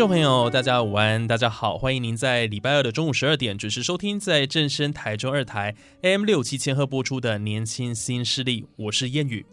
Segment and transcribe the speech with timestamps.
[0.00, 9.44] 众朋友，大家午安，大家好，欢迎您在礼拜二的中午十二点准时收听在正声台中二台 AM 六七千赫播出的《年轻新势力》，我是燕语。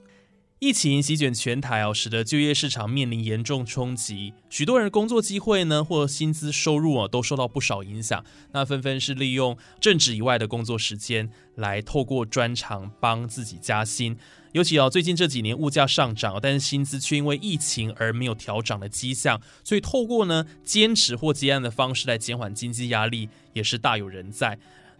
[0.59, 8.23] 疫情席卷全台哦，使得就业市场面临严重冲击，许多人工作机会呢或薪资收入啊都受到不少影响。
[8.53, 14.17] 那纷纷是利用正职以外的工作时间，来透过专长帮自己加薪。
[14.57, 24.57] 尤其哦，最近这几年物价上涨，但是薪资却因为疫情而没有调涨的迹象，所以透过呢兼职或接案的方式来减缓经济压力，也是大有人在。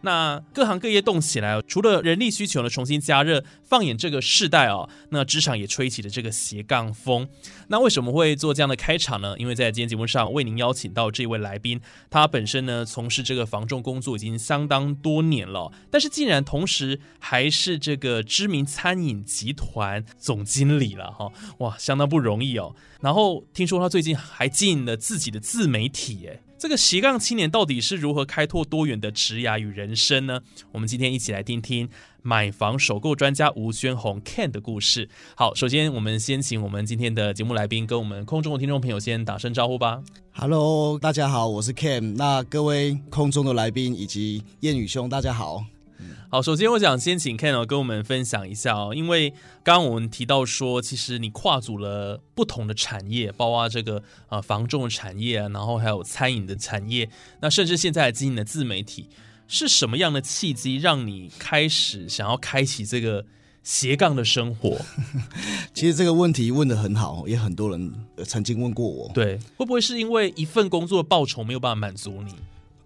[0.07, 7.27] 那各行各业动起来，除了人力需求呢重新加热，放眼这个世代哦，那职场也吹起了这个斜杠风。
[7.67, 9.35] 那为什么会做这样的开场呢？
[9.37, 22.73] 因为在今天节目上为您邀请到这位来宾，他本身呢从事这个防重工作已经相当多年了，但是竟然同时还是这个知名餐饮集团总经理了哈，哇，相当不容易哦。
[22.99, 26.41] 然后听说他最近还经营了自己的自媒体，哎。
[26.59, 30.41] 这个斜杠青年到底是如何开拓多元的职涯与人生呢？
[30.71, 31.87] 我们今天一起来听听
[32.23, 35.07] 买房首购专家吴宣宏 Ken 的故事。
[35.35, 40.01] 好，首先我们先请我们今天的节目来宾跟我们空中的听众朋友先打声招呼吧。
[40.31, 42.15] Hello，大家好，我是 Ken。
[42.15, 45.63] 那各位空中的来宾以及燕宇兄，大家好。
[46.29, 49.29] 好，首先我想先请 Ken 跟我们分享一下哦，因为
[49.63, 59.07] 刚刚我们提到说，其实你跨足了不同的产业，包括这个呃房仲的产业，然后还有餐饮的产业，那甚至现在经营的自媒体，
[59.47, 63.25] 是什么样的契机让你开始想要开启这个
[63.63, 64.81] 斜杠的生活？
[65.73, 67.93] 其实这个问题问的很好，也很多人
[68.25, 69.09] 曾经问过我。
[69.13, 72.35] 对，会不会是因为一份工作报酬没有办法满足你？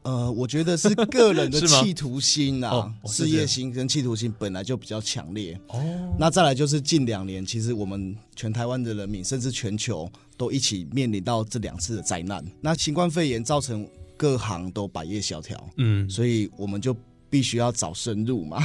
[0.03, 5.59] 呃，我觉得是个人的 企图心啊，事业心跟企图心本来就比较强烈。
[5.67, 5.79] 哦，
[6.17, 12.44] 那再来就是近两年，其实我们全台湾的人民，甚至全球都一起面临到这两次的灾难。
[12.59, 16.95] 那新冠肺炎造成各行都百业萧条，嗯，所以我们就
[17.29, 18.57] 必须要找生路嘛。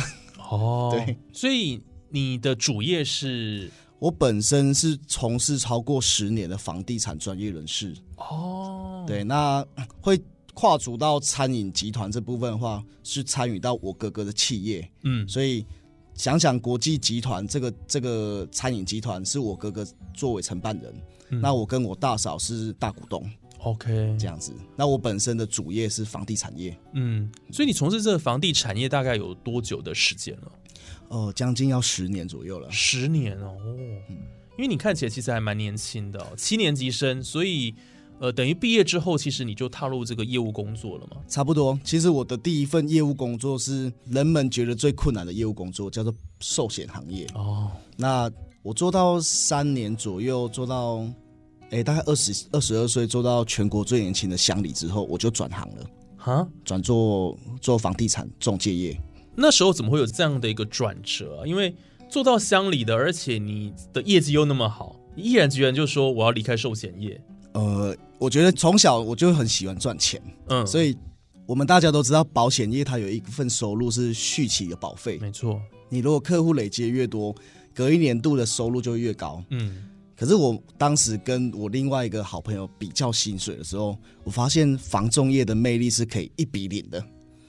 [0.51, 3.71] 哦， 对，所以你的主业是？
[3.99, 7.95] 我本身是从事超过十年的房地产专业人士。
[8.17, 9.63] 哦，对，那
[10.01, 10.19] 会。
[10.59, 15.67] 跨足到餐饮集团这部分的话，是参与到我哥哥的企业，嗯，所以
[16.15, 20.95] 想想国际集团这个这个餐饮集团是我哥哥作为承办人，
[21.43, 24.51] 那我跟我大嫂是大股东，OK，这样子。
[24.75, 30.53] 那我本身的主业是房地产业，嗯，所以你从事这个房地产业大概有多久的时间了？
[31.09, 34.17] 哦，将近要十年左右了，十年哦，嗯，
[34.57, 37.75] 因为你看起来其实还蛮年轻的，七年级生，所以。
[38.19, 41.19] 呃，等于毕业之后，其实你就踏入这个业务工作了吗？
[41.29, 41.79] 差不多。
[41.85, 47.27] 其实我的第一份业务工作是人们觉得最困难的业务工作，叫做寿险行业。
[47.35, 48.31] 哦，那
[48.63, 51.07] 我做到三年左右，做到
[51.69, 55.87] 哎大概二十二十二岁，做到全国最年轻的乡里之后，我就转行了。
[56.17, 58.99] 哈，转做做房地产中介业。
[59.35, 61.43] 那时候怎么会有这样的一个转折？
[61.47, 61.77] 因为
[62.09, 67.21] 做到乡里的，而且你的业绩又那么好，你毅然决然就说我要离开寿险业。
[67.53, 67.95] 呃。
[68.19, 70.97] 我觉得从小我就很喜欢赚钱，嗯，所以
[71.47, 75.61] 我们大家都知道，保险业它有一份收入是续期的保费，没错。
[75.89, 77.35] 你如果客户累积越多，
[77.75, 79.85] 隔一年度的收入就会越高，嗯。
[80.17, 87.05] 可是我当时跟我另外一个好朋友比较薪水的时候，我发现房仲业的魅力是可以一比零的，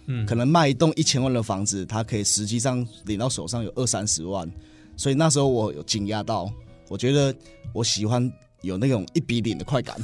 [0.08, 4.52] 嗯，可能卖一栋一千万的房子，它可以实际上领到手上有二三十万，
[4.98, 6.52] 所以那时候我有惊讶到，
[6.90, 7.34] 我觉得
[7.74, 8.30] 我喜欢。
[8.62, 9.96] 有那种一笔领的快感。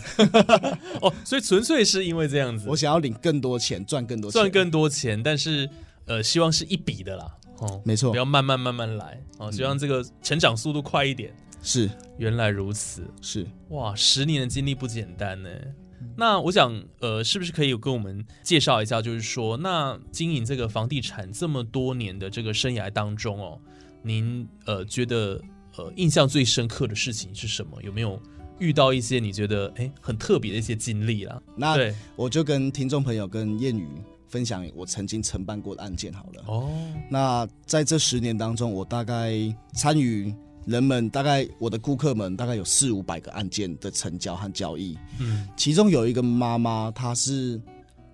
[1.02, 5.70] 哦，所以纯粹是因为这样子，我想要领更多钱，赚更多钱，赚更多钱，但是
[6.06, 9.20] 呃，希望是一笔的啦，哦，没错，不要慢慢慢慢来。
[9.38, 11.34] 哦，希望这个成长速度快一点。
[11.62, 13.48] 是，原来如此，是。
[13.70, 15.50] 哇，十年的经历不简单呢。
[16.16, 23.60] 那我想，呃，是不是可以跟我们介绍一下，就是说，那经营这个房地产这么多年的这个生涯当中哦，
[24.02, 25.42] 您呃觉得？
[25.76, 27.82] 呃印象最深刻的事情是什么？
[27.82, 28.22] 有没有
[28.64, 31.42] 遇到一些你觉得哎很特别的一些经历啦？
[31.54, 31.76] 那
[32.16, 33.86] 我就跟听众朋友跟谚语
[34.30, 36.44] 分享我曾经承办过的案件好了。
[36.48, 36.70] 哦，
[37.10, 39.34] 那在这十年当中，我大概
[39.74, 40.34] 参与
[40.66, 47.60] 人们大概我的顾客们大概有四五百个案件的成交和交易，嗯其中有一个妈妈，她是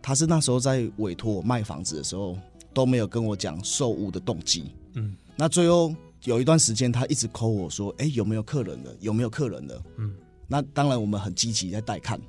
[0.01, 2.35] 她是那时候在委托我卖房子的时候
[2.73, 5.93] 都没有跟我讲售屋的动机，嗯那最后
[6.23, 8.93] 有一段时间，她一直 call 我说，哎、有没有客人了？
[8.99, 9.83] 有没有客人了？
[9.97, 10.13] 嗯
[10.49, 12.19] 那当然我们很积极在带看，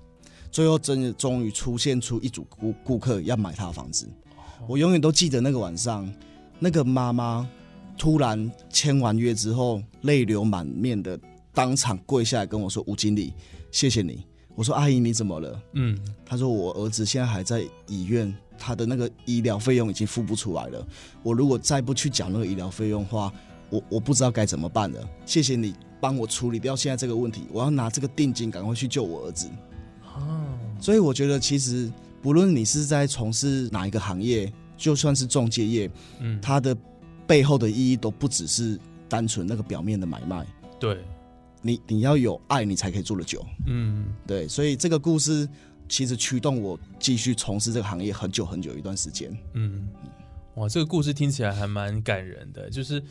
[0.53, 4.09] 最后真的终于出现出一组顾顾客要买他的房子，
[4.69, 6.09] 我永远都记得那个晚上，
[6.59, 7.49] 那个妈妈
[7.97, 11.19] 突然签完约之后，泪流满面的
[11.55, 13.33] 当场跪下来跟我说：“吴经理，
[13.73, 14.23] 谢谢你。”
[14.55, 20.87] 我说：“阿姨，你怎么了嗯？”她说：“我儿子现在还在医院，他的那个医疗费用已经付不出来了。
[21.23, 23.33] 我如果再不去缴那个医疗费用的话，
[23.71, 25.09] 我我不知道该怎么办了。
[25.25, 29.49] 谢谢你帮我处理掉现在这个问题，我要拿这个定金赶快去救我儿子。”
[30.03, 31.93] 啊，所以我觉得，其实
[32.23, 36.77] 不论你是在从事哪一个行业，就算是中介业，嗯，它的
[37.27, 40.45] 背后的意义都不只是单纯那个表面的买卖。
[40.79, 41.05] 对，
[41.63, 43.45] 你你要有爱，你才可以做得久。
[43.67, 45.49] 嗯对，所以这个故事
[45.89, 49.31] 其实驱动我继续从事这个行业很久很久一段时间。
[49.55, 49.89] 嗯，
[50.57, 53.03] 哇，这个故事听起来还蛮感人的，就是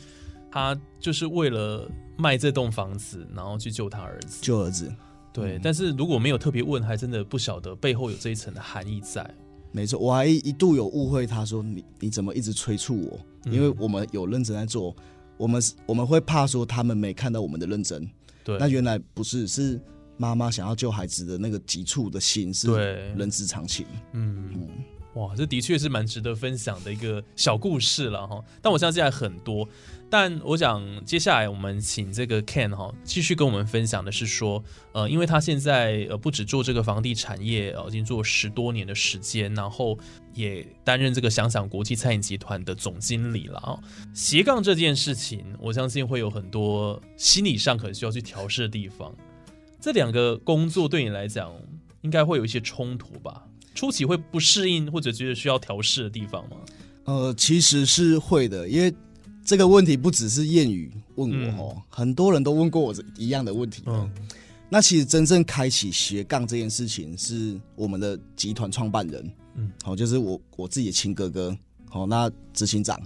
[0.50, 4.38] 他就是为了卖这栋房子，然后去救他儿子。
[4.42, 4.92] 救儿子，
[5.32, 9.28] 对，嗯但是如果没有特别问，还真的不晓得背后有这一层的含义在。
[9.72, 13.20] 没错，我还一度有误会，他说你你怎么一直催促我？
[13.44, 14.94] 嗯因为我们有认真在做，
[15.38, 18.06] 我们我们会怕说他们没看到我们的认真。
[18.42, 19.80] 对，那原来不是，是
[20.16, 22.84] 妈妈想要救孩子的那个急促的心是对
[23.16, 23.86] 人之常情。
[24.12, 24.68] 嗯嗯，
[25.14, 28.42] 哇，这的确是蛮值得分享的一个小故事了哈。
[28.62, 29.68] 但我相信还很多，
[30.08, 34.62] 但我想接下来我们请这个 Ken 哈继续跟我们分享的是说，
[34.92, 39.98] 呃，因为他现在呃不止做这个房地产业，呃已经做十多年的时间，然后
[40.32, 43.76] 也担任这个想想国际餐饮集团的总经理了啊。
[44.14, 49.12] 斜杠这件事情，我相信会有很多心理上可能需要去调试的地方。
[49.80, 51.52] 这两个工作对你来讲，
[52.02, 53.44] 应该会有一些冲突吧？
[53.74, 56.56] 初期会不适应或者觉得需要调试的地方吗？
[57.04, 58.94] 呃，其实是会的，因为
[59.44, 63.82] 这个问题不只是谚语问我哦，很多人都问过我这一样的问题。
[63.86, 64.10] 嗯。
[64.72, 71.56] 那其实真正开启斜杠这件事情，是我们的集团创办人，嗯，好、就是我我自己的亲哥哥，
[71.88, 72.96] 好、那执行长，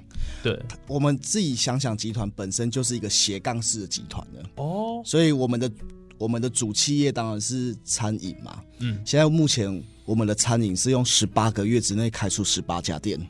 [0.43, 5.71] 对，我们自己想想，集团本身就是一个斜杠式的集团的，哦，所以我们的
[6.19, 13.21] 我们的主企业当然是餐饮嘛，嗯现在目前我们的餐饮是用十八个月之内开出十八家店，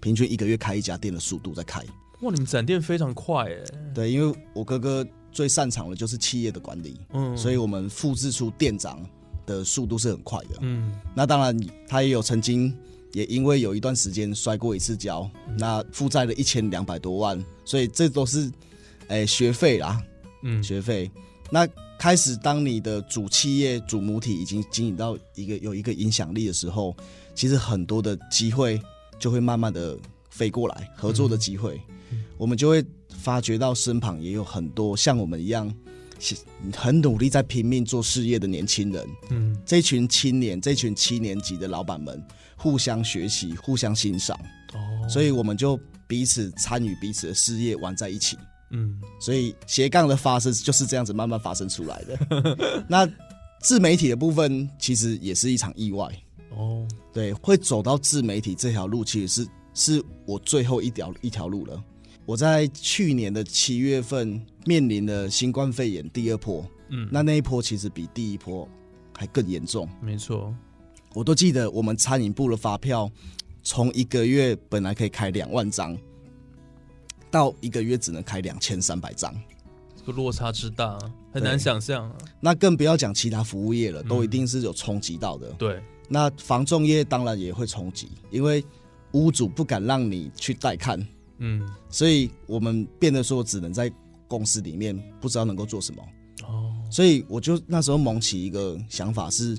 [0.00, 1.80] 平均一个月开一家店的速度在开。
[2.20, 3.64] 哇，你们展店非常快哎，
[3.94, 9.04] 对，因为我哥哥最擅长的就是企业的管理，嗯所以我们复制出店长
[9.46, 10.56] 的速度是很快的。
[10.60, 11.58] 嗯那当然，
[11.88, 12.72] 他也有曾经
[13.12, 18.50] 也因为有一段时间摔过一次跤，那负债了一千两百多万，所以这都是
[19.08, 20.02] 诶、学费啦，
[20.42, 21.10] 嗯学费。
[21.50, 21.68] 那
[21.98, 26.94] 开始当你的主企业主母体已经经营到一个有一个影响力的时候，
[27.34, 28.80] 其实很多的机会
[29.18, 29.98] 就会慢慢的
[30.30, 31.80] 飞过来，合作的机会，
[32.36, 35.72] 我们就会发觉到身旁也有很多像我们一样。
[36.72, 39.54] 很努力在拼命做事业的年轻人，嗯。
[39.66, 42.22] 这群青年，这群七年级的老板们
[42.56, 44.38] 互相学习、互相欣赏，
[44.72, 48.38] 哦，所以我们就彼此参与彼此的事业，玩在一起。
[48.74, 52.84] 嗯所以斜杠的发生就是这样子慢慢发生出来的。
[52.88, 53.08] 那
[53.60, 56.06] 自媒体的部分其实也是一场意外，
[56.50, 59.48] 哦对，会走到自媒体这条路，其实是
[59.96, 61.82] 是我最后一条一条路了。
[62.26, 68.68] 我在去年的七月份面临了新冠肺炎第二波，嗯，那那一波其实比第一波
[69.16, 69.88] 还更严重。
[70.02, 70.54] 没错，
[71.14, 73.10] 我都记得我们餐饮部的发票，
[73.62, 75.96] 从一个月本来可以开两万张，
[77.34, 79.34] 到一个月只能开两千三百张。
[79.96, 80.96] 这个落差之大，
[81.32, 82.16] 很难想象啊。
[82.38, 85.50] 那更不要讲其他服务业了，都一定是有冲击到的。
[85.54, 88.64] 对，那房仲业当然也会冲击，因为
[89.12, 91.04] 屋主不敢让你去带看，
[91.38, 93.90] 嗯所以我们变得说只能在
[94.28, 96.02] 公司里面不知道能够做什么。
[96.46, 99.58] 哦所以我就那时候萌起一个想法是，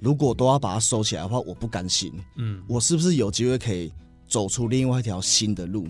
[0.00, 2.12] 如果都要把它收起来的话，我不甘心。
[2.36, 3.92] 嗯我是不是有机会可以
[4.26, 5.86] 走出另外一条新的路？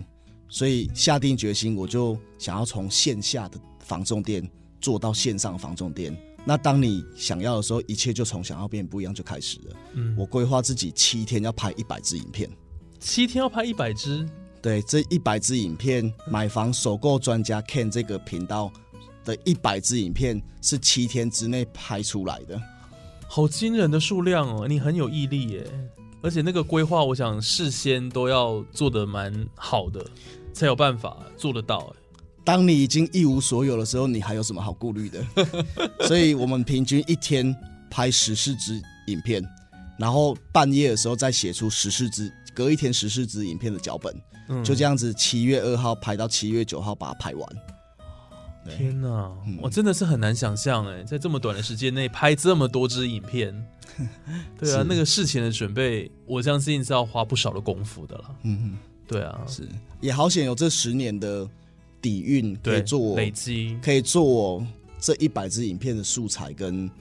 [0.53, 4.47] 所以下定决心，我就想要从线下的房仲店
[4.79, 6.15] 做到线上房仲店。
[6.45, 9.75] 那当你想要的时候，一切就从想要变不一样就开始了。
[9.93, 12.47] 嗯，我规划自己七天要拍一百支影片，
[12.99, 14.29] 七天要拍一百支，
[14.61, 18.71] 对这一百支影片，买房首购专家 Ken 这个频道
[19.25, 22.61] 的一百支影片是七天之内拍出来的，
[23.27, 24.67] 好惊人的数量哦！
[24.67, 25.65] 你很有毅力耶，
[26.21, 30.05] 而且那个规划，我想事先都要做的蛮好的，
[30.53, 31.93] 才有办法做得到。
[32.45, 35.25] 当你已经一无所有的时候，你还有什么好顾虑的？
[36.07, 37.55] 所以我们平均一天
[37.89, 39.41] 拍十四支影片，
[39.97, 44.13] 然后半夜的时候再写出十四支，隔一天十四支影片的脚本，
[44.63, 47.49] 就这样子，七月二号拍到七月九号把它拍完。
[48.77, 49.29] 天哪，
[49.61, 53.53] 我真的是很难想象哎，在这么短的时间内拍这么多支影片，
[54.57, 58.35] 对啊，那个事前的准备，我相信是要花不少的功夫的了。
[58.43, 58.77] 嗯，
[59.13, 59.67] 对啊，是
[60.01, 61.49] 也好险有这十年的。
[62.03, 64.67] 底蕴可以做累积，可以做我
[64.99, 66.91] 这一百支影片的素材，跟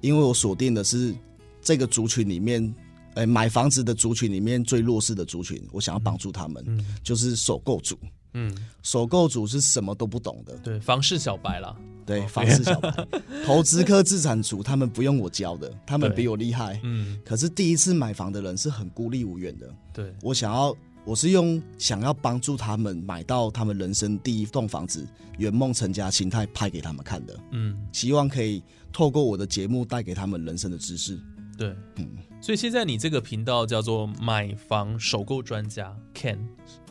[0.00, 1.14] 因为我锁定的是
[1.60, 2.74] 这个族群里面，
[3.16, 7.98] 哎，买房子的族群里面最弱势的族群，我想要帮助他们，就是首购族。
[8.32, 8.50] 嗯，
[8.82, 13.08] 首购族是什么都不懂的，对，房市小白啦，对，房市小白，
[13.44, 16.80] 投资科资产族，他们不用我教的，他们比我厉害。
[16.82, 19.70] 嗯，可是第一次买房的人是很孤立无援的。
[19.92, 20.74] 对我想要。
[21.06, 25.06] 我是用想要帮助他们买到他们人生第一栋房子、
[25.38, 28.60] 圆梦成家心态拍给他们看的，嗯，希望可以
[28.92, 31.16] 透过我的节目带给他们人生的知识。
[31.56, 32.08] 对，嗯，
[32.40, 36.38] 所以现在你这个频道叫做买房首购专家 Ken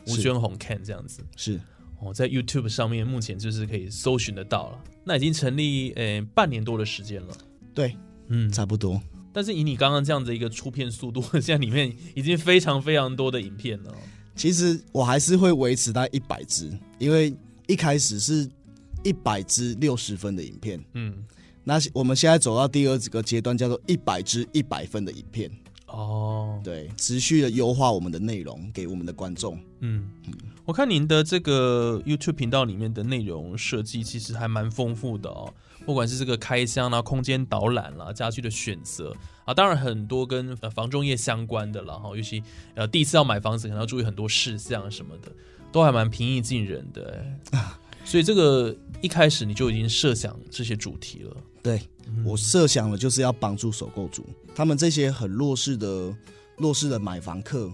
[0.06, 1.22] 吴娟红 Ken 这样子。
[1.36, 1.60] 是。
[2.00, 4.78] 哦，在 YouTube 上面目前就是可以搜寻得到了。
[5.04, 7.34] 那已经成立呃半年多的时间了，
[7.74, 7.96] 对，
[8.28, 9.00] 嗯，差不多。
[9.36, 13.94] 但是以你刚刚这样的一个出片速度， 现在里面已经非常非常多的影片了。
[14.34, 17.34] 其实我还是会维持在一百支，因为
[17.66, 18.48] 一开始是
[19.04, 20.82] 一百支六十分的影片。
[20.94, 21.22] 嗯，
[21.64, 25.50] 那我们现在走到第二个阶段，叫做一百支一百分的影片。
[25.96, 29.58] 哦，对，持续的优化我们的内容给我们的观众。
[29.80, 30.34] 嗯嗯，
[30.66, 35.52] 我看您的这个 YouTube 频道里面的内容设计其实还蛮丰富的哦。
[35.86, 42.42] 不管是这个开箱啦、空间导览啦、家具的选择啊，当然很多跟呃房中业相关的了哈，尤其
[42.74, 45.32] 呃第一次要买房子，可能要注意很多事项什么的，
[45.72, 47.24] 都还蛮平易近人的。
[48.06, 51.36] 所以这个一开始你就已经设想这些主题了。
[51.62, 51.82] 对
[52.24, 56.16] 我设想的就是要帮助首购族，他们这些很弱势的
[56.56, 57.70] 弱势的买房客，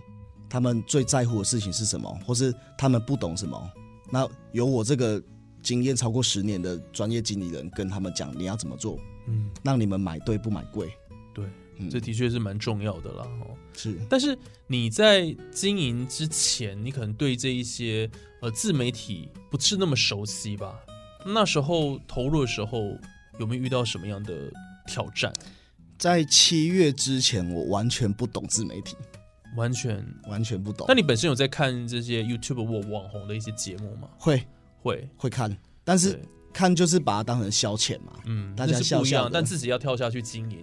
[0.48, 3.70] 他们最在乎的事情是什么，或是他们不懂什么？
[4.10, 5.22] 那有我这个。
[5.62, 8.98] 经验超过十年的专业经理人跟他们讲你要怎么做，
[9.28, 10.90] 嗯，让你们买对不买贵，
[11.32, 11.44] 对，
[11.88, 13.56] 这的确是蛮重要的啦哦。
[13.72, 14.36] 是，但是
[14.66, 18.10] 你在经营之前，你可能对这一些
[18.42, 20.74] 呃自媒体不是那么熟悉吧？
[21.24, 22.98] 那时候投入的时候
[23.38, 24.34] 有没有遇到什么样的
[24.86, 25.32] 挑战？
[25.96, 28.96] 在七月之前，我完全不懂自媒体，
[29.56, 30.84] 完全完全不懂。
[30.88, 34.08] 那你本身有在看这些 YouTube 或网红的一些节目吗？
[34.18, 34.44] 会。
[34.84, 36.20] 会会看，但是
[36.52, 38.14] 看就是把它当成消遣嘛。
[38.24, 40.58] 嗯，大家是不一样，但自己要跳下去经营，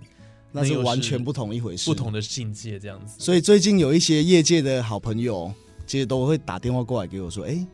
[0.51, 3.15] 那是完全不同一回事，不同的境界这样子。
[3.17, 5.53] 所以最近有一些业界的好朋友，
[5.89, 7.65] 其实都会打电话过来给我说：“哎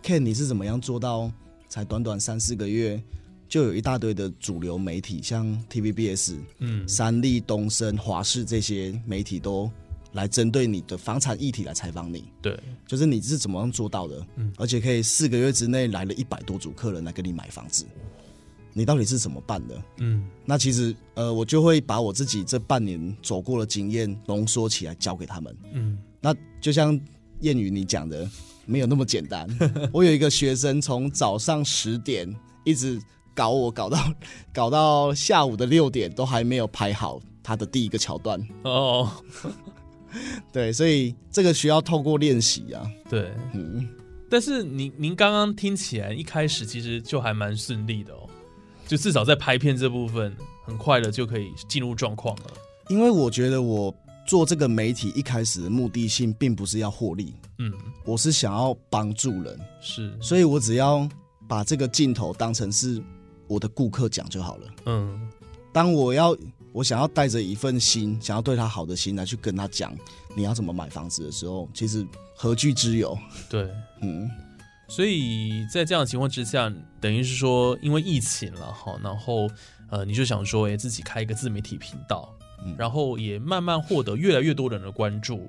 [0.00, 1.28] ，Ken，你是怎么样做到
[1.68, 3.02] 才短短三四个月，
[3.48, 9.68] 就有一大堆的主流媒体，像 TVBS、嗯、三立、东升、华视这些媒体都。”
[10.12, 14.26] 来针对你的房产议题来采访你，对，就是你是怎么样做到的？
[14.36, 17.84] 嗯，而且可以四个月之内来了一百多组客人来跟你买房子，
[18.72, 19.82] 你到底是怎么办的？
[19.98, 25.54] 嗯，那其实呃，我就会把我自己这半年走过的经验浓缩起来教给他们。
[25.74, 26.98] 嗯，那就像
[27.46, 28.28] 谚语你讲的，
[28.64, 29.48] 没有那么简单。
[29.92, 32.28] 我有一个学生从早上十点
[32.64, 33.00] 一直
[33.34, 34.12] 搞我，搞到
[34.52, 38.40] 搞到下午的六点，都还没有拍好他的第一个桥段。
[38.64, 39.10] 哦。
[40.50, 42.90] 对，所以这个需要透过练习啊。
[43.08, 43.86] 对，嗯，
[44.30, 48.28] 但是您您刚刚听起来一开始其实就还蛮顺利的哦，
[48.88, 50.34] 就至少在拍片这部分
[50.64, 52.44] 很快的就可以进入状况了。
[52.88, 53.94] 因为我觉得我
[54.26, 57.72] 做这个媒体一开始的目的性并不是要获利，嗯，
[58.04, 61.08] 我是想要帮助人，是，所以我只要
[61.48, 63.02] 把这个镜头当成是
[63.46, 64.68] 我的顾客讲就好了。
[64.86, 65.28] 嗯，
[65.72, 66.36] 当我要。
[66.72, 69.96] 我想要带着一份心，想要对他好的心来去跟他讲
[70.36, 73.18] 你要怎么买房子的时候，其实何惧之有？
[73.48, 73.66] 对，
[74.04, 74.28] 嗯，
[74.86, 79.48] 所以在这样的情况之下，等于是说因为疫情了哈，然后
[79.88, 82.30] 呃，你就想说，哎，自己开一个自媒体频道，
[82.78, 85.48] 然后也慢慢获得越来越多人的关注，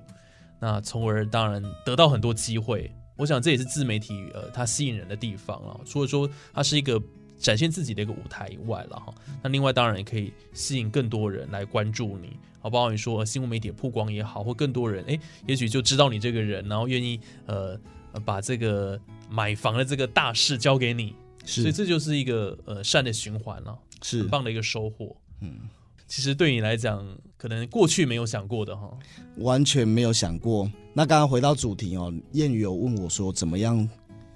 [0.59, 2.91] 那从而当然得到很多机会。
[3.15, 7.01] 我想这也是自媒体呃它吸引人的地方啊，除了说它是一个。
[7.39, 17.79] 展现自己的一个舞台以外了哈，那另外当然也可以吸引更多人来关注你，好，包括你说新闻媒体曝光也好，或更多人哎，也许就知道你这个人，然后愿意呃
[18.25, 18.99] 把这个
[19.29, 21.13] 买房的这个大事交给你，
[21.45, 24.21] 所以这就是一个呃善的循环了，是。
[24.21, 25.15] 很棒的一个收获。
[25.41, 25.69] 嗯，
[26.07, 27.05] 其实对你来讲，
[27.37, 28.89] 可能过去没有想过的哈，
[29.37, 30.71] 完全没有想过。
[30.93, 33.87] 那刚刚回到主题哦，谚语有问我说，怎么样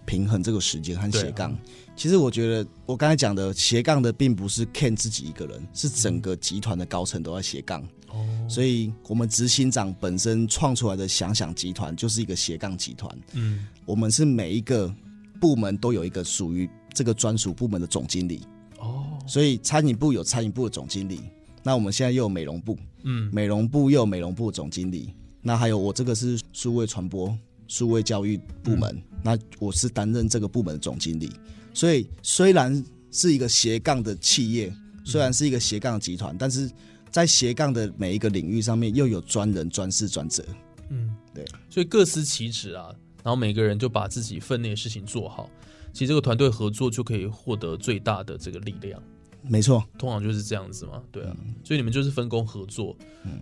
[0.05, 1.57] 平衡这个时间和斜杠？
[1.95, 7.81] 其实我觉得，我刚才讲的斜杠的，并不是 Ken 自己一个人，是整个集团的高层都在斜杠。
[8.09, 13.17] 哦，所以我们执行长本身创出来的想想集团就是一个斜杠集团。
[13.33, 14.93] 嗯，我们是每一个
[15.39, 18.41] 部门都有一个属于这个专属部门的总经理。
[18.79, 21.21] 哦，所以餐饮部有餐饮部的总经理，
[21.63, 27.37] 那我们现在又有美容部，嗯，美容部又有美容部总经理，那还有我这个是数位传播、
[27.67, 31.31] 数位教育部门，那我是担任这个部门的总经理。
[31.73, 36.69] 所以虽然是一个斜杠的企业，虽然是一个斜杠集团，但是
[37.09, 40.43] 在斜杠的每一个领域上面，又有专人、专事、专责。
[40.89, 42.89] 嗯，对，所以各司其职啊，
[43.23, 45.49] 然后每个人就把自己分内的事情做好，
[45.93, 49.01] 其实这个团队合作就可以获得最大的这个力量。
[49.43, 51.35] 没错，通常就是这样子嘛，对啊。
[51.63, 52.95] 所以你们就是分工合作，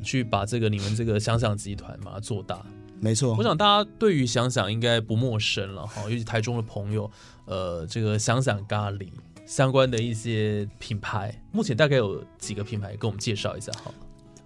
[0.03, 2.65] 去把这个你们这个想想集团把它做大。
[3.01, 7.09] 没错，我想大家对于想想应该不陌生了哈，尤其台中的朋友，
[7.45, 9.07] 呃，这个想想咖喱
[9.45, 13.91] 相关的一些品牌，目前大概有几个品牌跟我们介绍一下哈。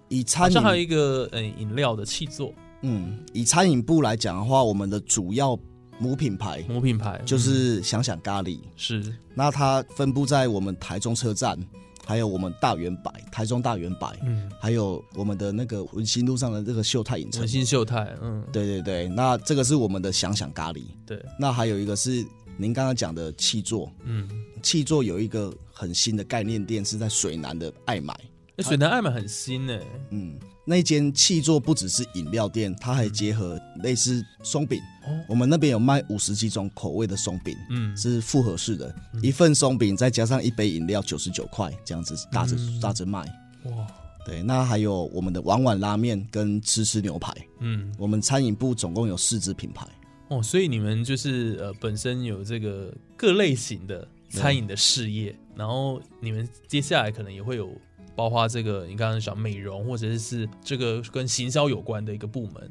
[0.08, 5.58] 以餐饮还有一个嗯饮料的气座，嗯，以餐饮部来讲的话，我们的主要
[5.98, 11.58] 母品牌母品牌就是想想咖喱，是，那它分布在我们台中车站。
[12.06, 22.22] 还有我们大圆百，台中大圆百，嗯，还有我们的那个文心路上的这个秀泰影城，文心秀泰，嗯，对对对，那这个是我们的想想咖喱，对，那还有一个是
[22.58, 24.28] 您刚刚讲的气座，嗯，
[24.62, 28.14] 气座有一个很新的概念店是在水南的爱买，
[28.54, 30.38] 那水南爱买很新呢，嗯。
[30.66, 34.80] 那间气座不只是饮料店，它还结合类似松饼。
[35.28, 43.20] 我们那边有卖五十几种口味的松饼，嗯，是复合式的，一份松饼再加上一杯饮料，九十九块这样子打着打着卖。
[43.64, 43.86] 哇，
[44.24, 47.34] 对，那还有我们的碗碗拉面跟吃吃牛排。
[47.60, 49.86] 嗯，我们餐饮部总共有四支品牌。
[50.28, 57.70] 哦，所以你们就是呃本身有这个各类型的餐饮的事业，然后你们接下来可能也会有。
[58.16, 62.70] 包括这个，你刚刚讲美容，或者是是这个跟行销有关的一个部门，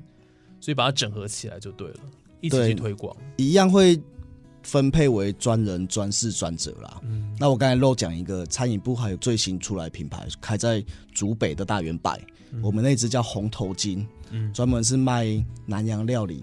[0.62, 1.95] 所以把它整合起来就对了，
[2.39, 4.01] 一起去推广，一样会
[4.63, 7.01] 分配为专人、专事、专责啦。
[7.03, 12.17] 嗯，那我刚才漏讲一个，餐饮部还有最新出来品牌，开在竹北的大圆柏，
[12.62, 16.41] 我们那只叫红头巾，嗯，专门是卖南洋料理、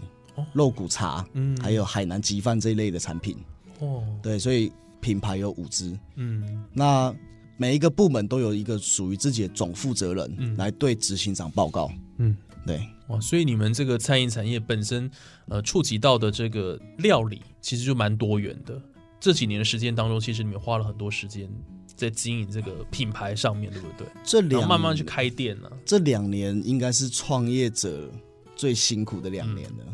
[0.53, 3.37] 肉骨茶，嗯，还有海南鸡饭这一类的产品。
[3.79, 7.15] 哦，对，所以品牌有五支，嗯，那。
[7.61, 11.93] 每一个部门都有一个属于自己的总负责人来对执行长报告。
[12.17, 12.35] 嗯，
[12.67, 15.11] 对，哇，所以你们这个餐饮产业本身，
[15.47, 18.81] 呃，触及到的这个料理其实就蛮多元的。
[19.21, 21.47] 这几年的时间当中，其实你们花了很多时间
[21.95, 24.07] 在经营这个品牌上面，对不对？
[24.25, 25.71] 这两慢慢去开店呢。
[25.85, 28.11] 这两年应该是创业者
[28.57, 29.85] 最辛苦的两年了，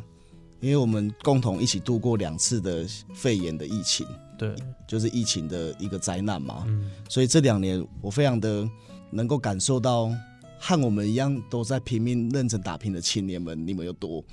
[0.60, 4.06] 因为我们共同一起度过两次的肺炎的疫情。
[4.38, 4.54] 对，
[4.86, 8.68] 就是疫情的一个灾难嘛，嗯所以这两年我非常的
[9.10, 10.10] 能够感受到，
[10.58, 14.24] 和我们一样都在拼命认真打拼的青年们，你们有多，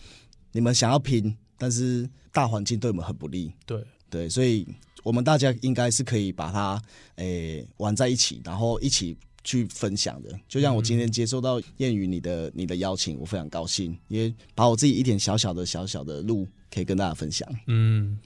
[0.51, 3.53] 你们想要拼，但是大环境对我们很不利。
[3.65, 4.67] 对对，所以
[5.03, 6.81] 我们大家应该是可以把它
[7.15, 10.37] 诶玩在一起，然后一起去分享的。
[10.47, 17.47] 就像我今天接受到谚语你的你的邀请，我非常高兴，因为把我自己一点小小的小小的路可以跟大家分享。
[17.67, 18.17] 嗯。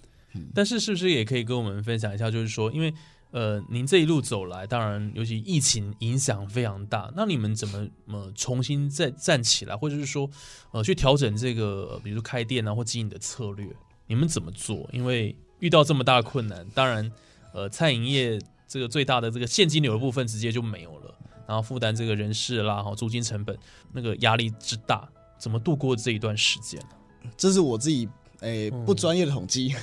[0.53, 2.29] 但是是不是也可以跟我们分享一下？
[2.29, 2.93] 就是说，因为
[3.31, 10.29] 呃，您这一路走来，当然尤其疫情影响非常大，那你们怎么呃重新再站起来，或者是说
[10.71, 13.67] 呃去调整这个，比如说开店啊或经营的策略，
[14.07, 14.89] 你们怎么做？
[14.93, 17.11] 因为遇到这么大的困难，当然
[17.53, 21.13] 呃餐饮业这个最大的这个现金流的部分直接就没有了，
[21.45, 23.57] 然后负担这个人事啦、哈租金成本，
[23.91, 26.81] 那个压力之大，怎么度过这一段时间？
[27.35, 28.07] 这是我自己。
[28.41, 29.73] 诶，不专业的统计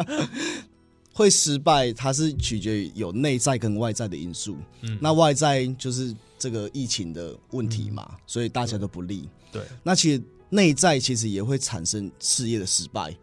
[1.12, 4.56] 会失败，它是取决于有内在跟外在的因素。
[4.82, 9.28] 嗯，那外在就是这个疫情的问题嘛，所以大家都不利。
[9.50, 13.14] 对，那其实内在其实也会产生事业的失败，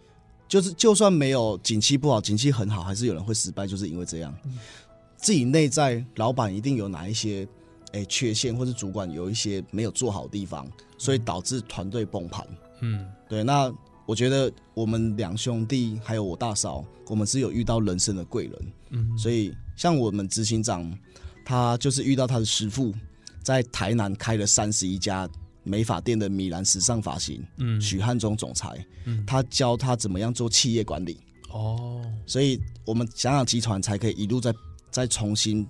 [0.47, 4.35] 就是就算没有景气不好，景气很好，还是有人会失败，就是因为这样。
[5.15, 7.47] 自己内在老板一定有哪一些
[7.93, 10.67] 诶缺陷，或是主管有一些没有做好的地方，
[10.97, 12.47] 所以导致团队崩盘。
[12.81, 13.73] 嗯，对，那。
[14.07, 20.91] 我觉得我们两兄弟还有我大嫂，我们是有遇到人生的贵人，嗯，所以像我们执行长，
[21.45, 22.93] 他就是遇到他的师傅，
[23.43, 25.29] 在台南开了三十一家
[25.63, 31.19] 美发店的米兰时尚发型，嗯，许汉忠总裁，嗯，他教他怎么样做企业管理，
[31.51, 34.55] 哦，所以我们想想集团才可以一路再
[34.89, 35.67] 再重新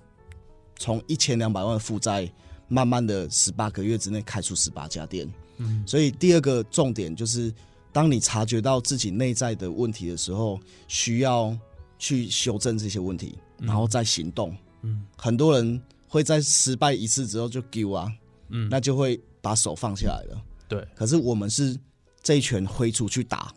[0.78, 2.32] 从一千两百万的负债，
[2.68, 5.28] 慢慢的十八个月之内开出十八家店。
[5.56, 7.52] 嗯，所以第二个重点就是，
[7.98, 11.52] 当你察觉到自己内在的问题的时候，需要
[11.98, 14.56] 去修正这些问题，然后再行动。
[14.82, 18.08] 嗯，很多人会在失败一次之后就丢啊，
[18.50, 20.40] 嗯，那就会把手放下来了。
[20.68, 21.76] 对，可是我们是
[22.22, 23.52] 这一拳挥出去打，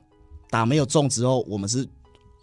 [0.49, 1.88] 打没有中之后，我们是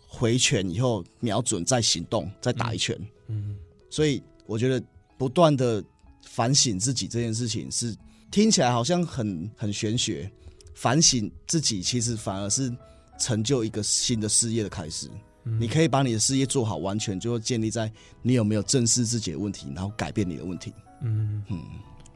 [0.07, 2.97] 回拳以后瞄准再行动，再打一拳。
[3.27, 3.57] 嗯，
[3.91, 4.81] 所以我觉得
[5.17, 5.83] 不断的
[6.23, 7.93] 反省自己这件事情是
[8.31, 10.31] 听起来好像很很玄学，
[10.79, 12.73] 反省自己其实反而是
[13.19, 15.11] 成就一个新的事业的开始。
[15.43, 17.91] 你可以把你的事业做好，完全就建立在
[18.23, 20.73] 你有没有正视自己的问题，然后改变你的问题。
[21.03, 21.59] 嗯嗯，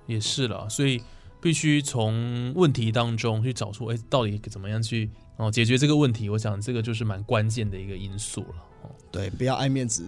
[0.06, 1.02] 也是了，所以
[1.40, 6.28] 必须从问题当中去找出，哎，到底怎么样去哦解决这个问题？
[6.28, 8.54] 我想这个就是蛮关键的一个因素了。
[8.82, 10.06] 哦，对，不要爱面子。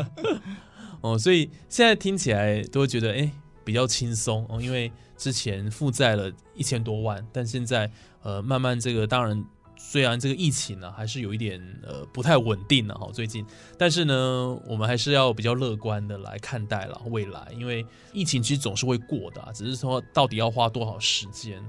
[1.00, 3.30] 哦，所以现在听起来都会觉得哎
[3.64, 7.90] 比较轻松哦，因为之前负债了一千多万，但现在
[8.22, 9.44] 呃慢慢这个当然。
[9.76, 13.44] 虽然这个疫情呢还是有一点呃不太稳定了哈，最近，
[13.76, 21.62] 但是呢，我们还是要比较乐观的来看待了未来，因为疫情其实总是会过的，只是说到底要花多少时间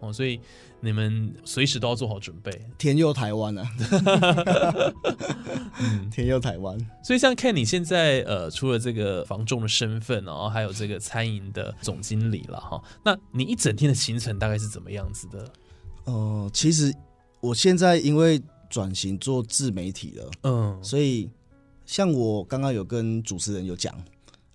[0.00, 0.40] 哦，所以
[0.80, 2.50] 你们随时都要做好准备。
[2.78, 3.70] 天佑台湾啊，
[5.80, 6.78] 嗯， 天佑台湾。
[7.02, 15.52] 所以像 Ken，你现在呃，除了这个房仲的身份，然后还有这个餐饮的总经理了哈，那你一整天的行程大概是怎么样子的？
[16.04, 16.94] 哦，其实。
[17.42, 18.38] 我现在因为
[18.68, 21.26] 转型做自媒体了，嗯，所以
[21.86, 23.94] 像我刚刚有跟主持人有讲，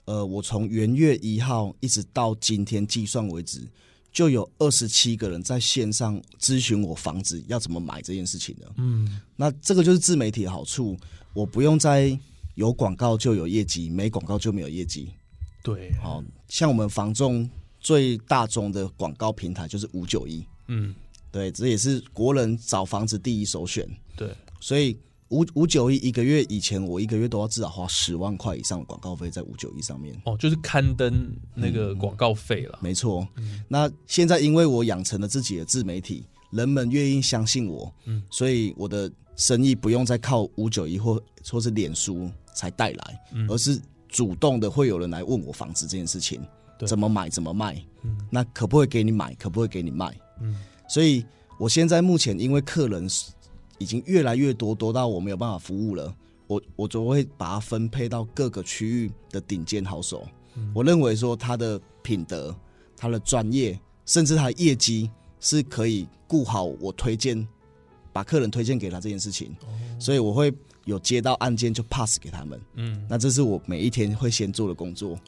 [0.05, 3.67] 呃，我从元月一号一直到今天计算为止，
[4.15, 10.97] 就有二十七个人在线上咨询我房子要怎么买这件事情的，嗯，那这个就是自媒体的好处，
[11.33, 12.17] 我不用再
[12.53, 15.11] 有广告就有业绩，没广告就没有业绩，
[15.61, 17.49] 对，好像我们房仲
[17.81, 20.95] 最大众的广告平台就是五九一，嗯。
[21.31, 23.85] 对，这也是国人找房子第一首选。
[24.15, 24.97] 对，所以
[25.35, 30.15] 五五九一一个月以前，我一个月都要至少花十万块以上的广告费在五九一上面。
[30.23, 32.79] 哦，就是刊登那个广告费了。
[32.81, 33.27] 没错。
[33.67, 41.21] 那现在因为我养成了自己的自媒体，人们愿意相信我，嗯，所以我的生意不用再靠五九一或
[41.51, 43.19] 或是脸书才带来，
[43.49, 46.41] 而是主动的会有人来问我房子这件事情，
[46.87, 50.55] 怎么买怎么卖，嗯，那可不可以给你买，可不可以给你卖，嗯。
[50.87, 51.25] 所以，
[51.59, 53.07] 我现在目前因为客人
[53.77, 56.15] 已经越来越多，多到我没有办法服务了，
[56.47, 60.25] 我我就会把它分配到各个区域的顶尖好手。
[60.73, 62.55] 我认为说他的品德、
[62.95, 65.09] 他的专业，甚至他的业绩
[65.39, 67.47] 是可以顾好我推荐，
[68.13, 69.55] 把客人推荐给他这件事情。
[69.99, 70.53] 所以我会
[70.85, 72.61] 有接到案件就 pass 给他们。
[72.75, 75.19] 嗯，那这是我每一天会先做的工作，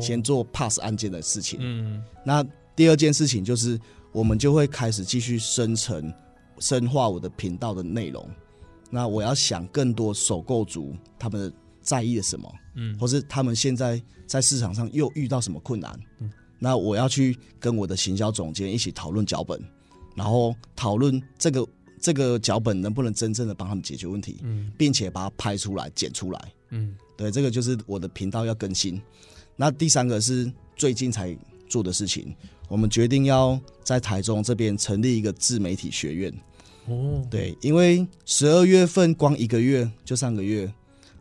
[0.00, 1.58] 先做 pass 案件的事情。
[1.62, 3.78] 嗯，那第二件事情就是。
[4.12, 6.12] 我们就会开始继续生成、
[6.60, 8.28] 深化我的频道的内容。
[8.88, 19.62] 那我要想更多首购族他们在意的什么，嗯，或是他们现在在市场上又遇到什么困难，嗯，那我要去跟我的行销总监一起讨论脚本，
[20.16, 21.66] 然后讨论这个
[22.00, 29.00] 这个脚本能不能真正的帮他们解决问题，嗯，并且把它拍出来、剪出来，嗯，对，这个就是我的频道要更新。
[29.54, 31.36] 那第三个是最近才
[31.68, 32.34] 做的事情。
[32.68, 36.32] 我们决定要在台中这边成立一个自媒体学院。
[36.90, 40.70] 哦，对，因为十二月份光一个月就上个月，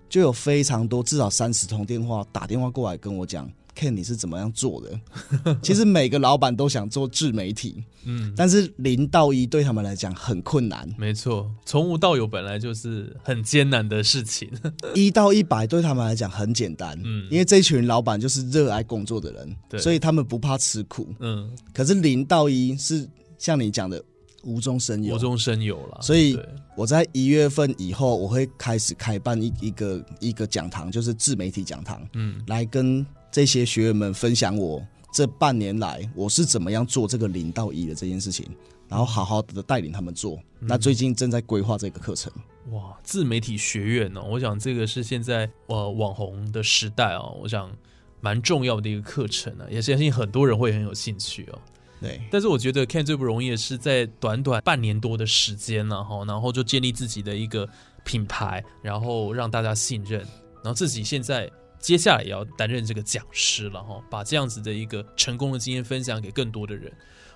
[0.09, 4.99] 就有非常多至少三十通电话打电话过来跟我讲，Ken 你是怎么样做的？
[5.61, 10.91] 其实每个老板都想做自媒体，嗯，但是零到一对他们来讲很困难。
[10.97, 14.49] 没错，从无到有本来就是很艰难的事情。
[14.95, 21.49] 一到一百对他们来讲很简单，嗯，因为这群老板就是热爱工作的人，对，所以他们不怕吃苦，嗯。
[21.71, 24.03] 可是零到一是像你讲的
[24.43, 25.99] 无中生有，无中生有了。
[26.01, 26.39] 所以
[26.75, 38.45] 我在一月份以后，我会开始开办一一个一个讲堂，就是自媒体讲堂，嗯，来跟这些学员们分享我这半年来我是怎么样做这个零到一的这件事情。
[38.87, 42.33] 然后好好的带领他们做，那最近正在规划这个课程。
[42.71, 44.19] 哇，自媒体学院呢？
[44.19, 47.71] 我想这个是现在呃网红的时代啊，我想
[48.19, 51.61] 蛮重要的一个课程啊，也相信很多人会很有兴趣哦。
[52.01, 57.67] 对，但是我觉得 Ken 最不容易的是在短短半年多的时间呢，哈，然后就建立自己的一个
[58.03, 60.21] 品牌，然后让大家信任，
[60.63, 66.91] 然后自己现在接下来也要担任这个讲师了哈，把这样子的一个成功的经验分享给更多的人。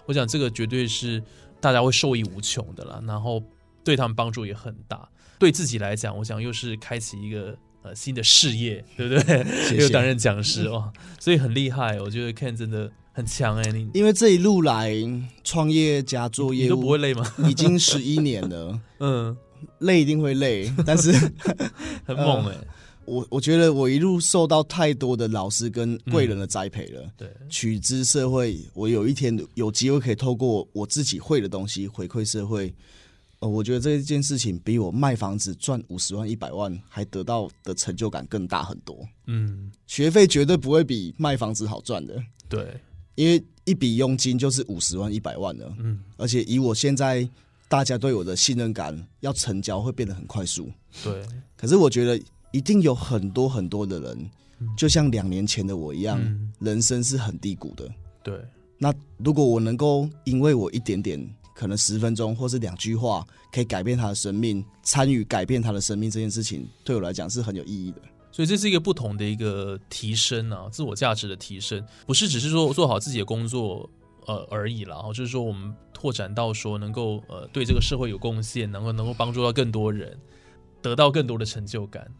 [0.05, 1.23] 我想这个绝对是
[1.61, 3.41] 大家会受益无穷的了，然后
[3.83, 5.07] 对他们帮助也很大。
[5.39, 9.45] 对自己来讲，我想又是开启一个呃新的事业，对不对？
[9.79, 11.99] 又担任讲师哦，所以很厉害。
[11.99, 14.93] 我觉得 Ken 真的很强哎，你因为这一路来
[15.43, 17.25] 创业加作业都不会累吗？
[17.47, 19.37] 已经十一年了， 嗯，
[19.79, 21.11] 累一定会累，但是
[22.03, 22.57] 很猛哎。
[23.05, 27.03] 我我觉得我一路受到太多的老师跟贵人的栽培了。
[27.17, 32.73] 对，取之社会，我有一天有机会可以透过我自己会的东西回馈社会。
[33.39, 38.97] 呃，我觉得这件事情比我卖房子赚五十万、一百万还得到的成就感更大很多。
[39.27, 42.15] 嗯，学费绝对不会比卖房子好赚的。
[42.47, 42.79] 对，
[43.15, 45.75] 因为一笔佣金就是五十万、一百万了。
[45.79, 47.27] 嗯，而且以我现在
[47.67, 50.71] 大家对我的信任感，要成交会变得很快速。
[51.03, 52.21] 对，可是我觉得。
[52.55, 54.29] 一定有很多很多的人，
[54.77, 56.21] 就像两年前的我一样，
[56.59, 57.89] 人生是很低谷的。
[58.23, 58.39] 对，
[58.77, 61.19] 那如果我能够因为我一点点，
[61.55, 67.99] 可能十分钟或是两句话，可以改变他的生命，参与改变他的生命这件事情，对我来讲是很有意义的。
[68.33, 73.87] 所以这是一个不同的一个提升啊，自我价值的提升，不是只是说做好自己的工作
[74.25, 80.19] 呃而已啦，就是说我们拓展到说能够呃对这个社会有贡献，能够能够帮助到更多人，
[80.81, 82.11] 得到更多的成就感。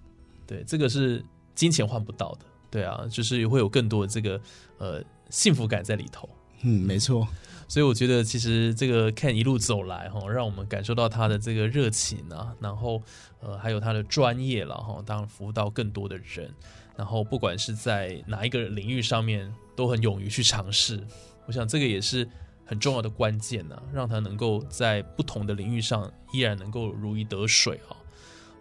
[0.46, 2.46] 对，这个是金钱换不到的。
[2.70, 4.40] 对啊，就是会有更多的这个
[4.78, 6.30] 呃幸福感在里头。
[6.62, 7.28] 嗯，没错。
[7.74, 13.02] 所以我觉得，其实这个看一路走来哈，让我们感受到他的这个热情啊，然后
[13.42, 16.54] 呃还有他的专业了哈，当然服务到更多的人，
[16.96, 21.04] 然后不管是在哪一个领域上面，都很勇于去尝试。
[21.48, 22.30] 我想这个也是
[22.64, 27.98] 很重要的关键呢，让他能够在不同的领域上依然能够如鱼得水哈。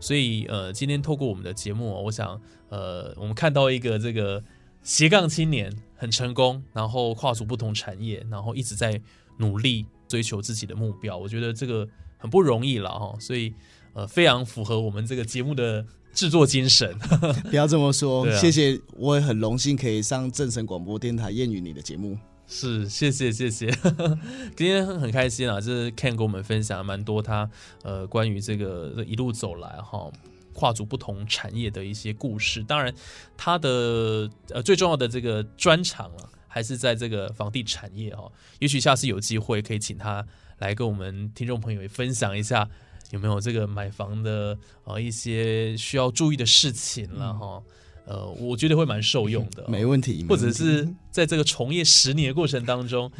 [0.01, 4.42] 所以，呃，今天透过我们的节目，我想，呃，我们看到一个这个
[4.82, 9.00] 斜杠青年很成功，然后跨足不同产业，然后一直在
[9.38, 11.16] 努力追求自己的目标。
[11.16, 13.16] 我觉得这个很不容易了哈。
[13.20, 13.54] 所以，
[13.94, 16.96] 呃，非常符合我们这个节目的制作精神。
[17.50, 22.18] 不要这么说，谢谢，我也很荣幸可以上正声广播电台谚语你的节目。
[22.48, 23.70] 是，谢谢谢谢，
[24.54, 25.58] 今天很开心啊！
[25.58, 27.48] 就是 Ken 跟我们分享蛮多他
[27.82, 30.10] 呃关于这个一路走来哈，
[30.52, 32.62] 跨足不同产业的一些故事。
[32.62, 32.94] 当然，
[33.36, 38.30] 他的呃最重要的这个专长啊，还是在这个房地产业哈。
[38.58, 40.24] 也许下次有机会可以请他
[40.58, 42.68] 来跟我们听众朋友也分享一下，
[43.10, 47.62] 有没有这个买房的啊一些需要注意的事情了哈。
[48.04, 50.26] 呃，我觉得会蛮受用的，没问题。
[50.28, 53.10] 或者是在这个从业十年的过程当中，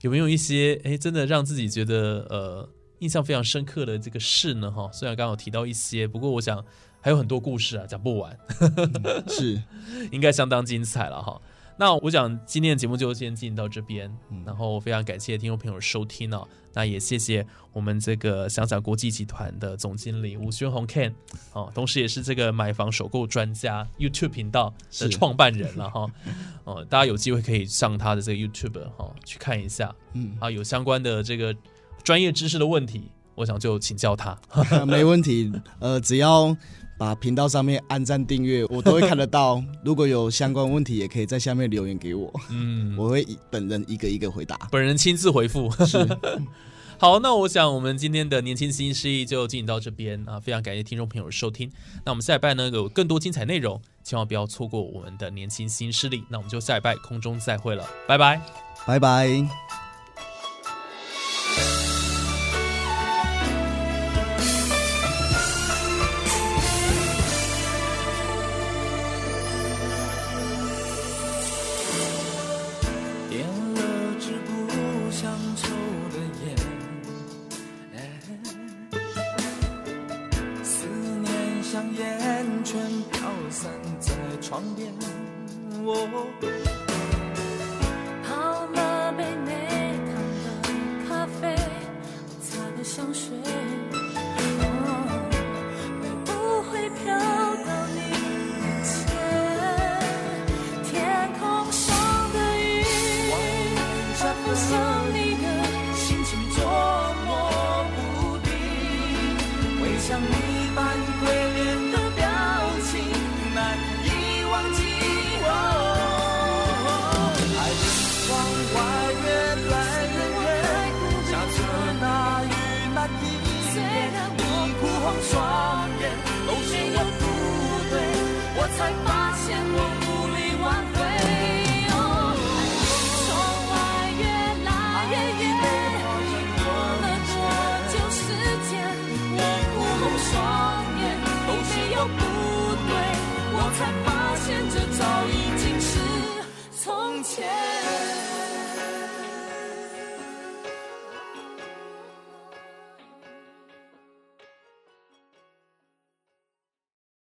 [0.00, 2.68] 有没有一些哎，真的让自己觉得呃
[3.02, 4.70] 印象非常深刻的这个事呢？
[4.70, 6.64] 哈，虽然刚刚有提到一些，不过我想
[7.00, 8.38] 还有很多故事啊，讲不完，
[9.28, 9.60] 是
[10.12, 11.40] 应该相当精彩了哈。
[11.78, 14.08] 那我想今天的节目就先进行到这边，
[14.46, 16.46] 然后非常感谢听众朋友收听哦。
[16.74, 21.12] 那也谢谢我们这个想想国际集团的总经理吴宣宏 Ken
[21.52, 26.06] 哦，同时也是这个买房首购专家 YouTube 频道的创办人了哈。
[26.64, 31.54] 哦，大家有机会可以上他的这个 YouTube 哈去看一下，嗯啊，有相关的这个
[32.04, 34.38] 专业知识的问题，我想就请教他。
[34.86, 36.56] 没问题，呃，只要。
[36.98, 39.60] 把频道上面按赞订阅，我都会看得到。
[39.84, 42.32] 如果有相关问题，也可以在下面留言给我。
[42.48, 45.68] 嗯，我会本人一个一个回答，本人亲自回复。
[45.84, 45.98] 是，
[46.98, 51.68] 好，那我想我们今天的年轻新势力就进行到这边啊，非常感谢听众朋友的收听。
[52.04, 56.22] 那我们下一拜呢有更多精彩内容，千万不要错过我们的年轻新势力。
[56.28, 58.40] 那我们就下一拜空中再会了，拜拜，
[58.86, 59.71] 拜拜。